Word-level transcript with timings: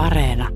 Areena. 0.00 0.48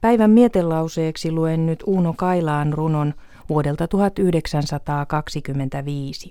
Päivän 0.00 0.30
mietelauseeksi 0.30 1.32
luen 1.32 1.66
nyt 1.66 1.82
Uuno 1.86 2.14
Kailaan 2.16 2.72
runon 2.72 3.14
vuodelta 3.48 3.88
1925. 3.88 6.30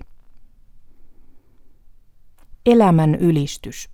Elämän 2.66 3.14
ylistys. 3.14 3.90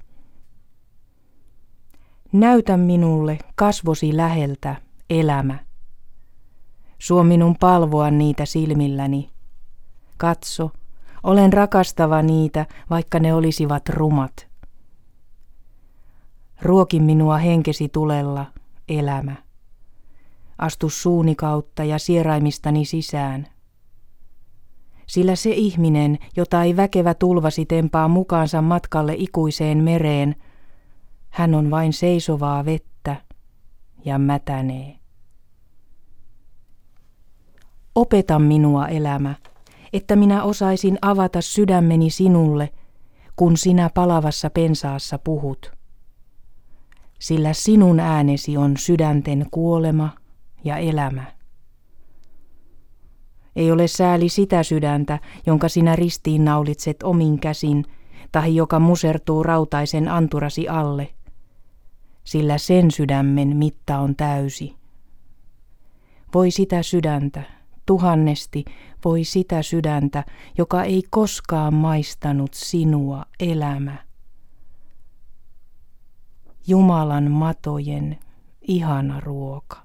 Näytä 2.32 2.76
minulle 2.76 3.38
kasvosi 3.54 4.16
läheltä, 4.16 4.76
elämä. 5.10 5.58
Suo 6.98 7.24
minun 7.24 7.56
palvoa 7.60 8.10
niitä 8.10 8.46
silmilläni. 8.46 9.30
Katso, 10.16 10.70
olen 11.24 11.52
rakastava 11.52 12.22
niitä, 12.22 12.66
vaikka 12.90 13.18
ne 13.18 13.34
olisivat 13.34 13.88
rumat. 13.88 14.46
Ruoki 16.62 17.00
minua 17.00 17.38
henkesi 17.38 17.88
tulella, 17.88 18.46
elämä. 18.88 19.36
Astu 20.58 20.90
suuni 20.90 21.34
kautta 21.34 21.84
ja 21.84 21.98
sieraimistani 21.98 22.84
sisään. 22.84 23.46
Sillä 25.06 25.36
se 25.36 25.50
ihminen, 25.50 26.18
jota 26.36 26.62
ei 26.62 26.76
väkevä 26.76 27.14
tulvasi 27.14 27.66
tempaa 27.66 28.08
mukaansa 28.08 28.62
matkalle 28.62 29.14
ikuiseen 29.18 29.78
mereen, 29.78 30.36
hän 31.30 31.54
on 31.54 31.70
vain 31.70 31.92
seisovaa 31.92 32.64
vettä 32.64 33.16
ja 34.04 34.18
mätänee. 34.18 34.98
Opeta 37.94 38.38
minua, 38.38 38.88
elämä, 38.88 39.34
että 39.94 40.16
minä 40.16 40.42
osaisin 40.42 40.98
avata 41.02 41.40
sydämeni 41.40 42.10
sinulle, 42.10 42.70
kun 43.36 43.56
sinä 43.56 43.90
palavassa 43.94 44.50
pensaassa 44.50 45.18
puhut. 45.18 45.72
Sillä 47.18 47.52
sinun 47.52 48.00
äänesi 48.00 48.56
on 48.56 48.76
sydänten 48.76 49.46
kuolema 49.50 50.10
ja 50.64 50.76
elämä. 50.76 51.24
Ei 53.56 53.70
ole 53.70 53.88
sääli 53.88 54.28
sitä 54.28 54.62
sydäntä, 54.62 55.18
jonka 55.46 55.68
sinä 55.68 55.96
ristiin 55.96 56.44
naulitset 56.44 57.02
omin 57.02 57.40
käsin, 57.40 57.84
tai 58.32 58.56
joka 58.56 58.78
musertuu 58.78 59.42
rautaisen 59.42 60.08
anturasi 60.08 60.68
alle, 60.68 61.14
sillä 62.24 62.58
sen 62.58 62.90
sydämen 62.90 63.56
mitta 63.56 63.98
on 63.98 64.16
täysi. 64.16 64.74
Voi 66.34 66.50
sitä 66.50 66.82
sydäntä, 66.82 67.42
tuhannesti 67.86 68.64
voi 69.04 69.24
sitä 69.24 69.62
sydäntä, 69.62 70.24
joka 70.58 70.82
ei 70.82 71.02
koskaan 71.10 71.74
maistanut 71.74 72.54
sinua 72.54 73.24
elämä. 73.40 73.96
Jumalan 76.66 77.30
matojen 77.30 78.18
ihana 78.62 79.20
ruoka. 79.20 79.84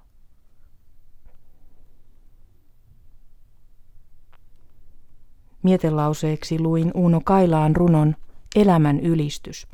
Mietelauseeksi 5.64 6.59
luin 6.59 6.92
Uno 6.94 7.22
Kailaan 7.23 7.75
runon 7.75 8.16
Elämän 8.55 9.00
ylistys. 9.00 9.67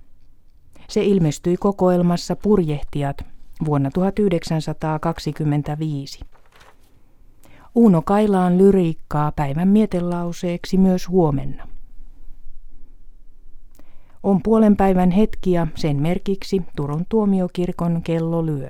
Se 0.87 1.03
ilmestyi 1.03 1.57
kokoelmassa 1.57 2.35
Purjehtijat 2.35 3.17
vuonna 3.65 3.91
1925. 3.91 6.19
Uuno 7.75 8.01
Kailaan 8.01 8.57
lyriikkaa 8.57 9.31
päivän 9.31 9.67
mietelauseeksi 9.67 10.77
myös 10.77 11.09
huomenna. 11.09 11.67
On 14.23 14.41
puolen 14.43 14.75
päivän 14.75 15.11
hetki 15.11 15.51
ja 15.51 15.67
sen 15.75 16.01
merkiksi 16.01 16.61
Turun 16.75 17.05
tuomiokirkon 17.09 18.01
kello 18.03 18.45
lyö. 18.45 18.69